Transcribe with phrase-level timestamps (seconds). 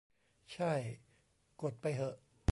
[0.53, 0.73] ใช่
[1.61, 2.17] กดไปเหอะ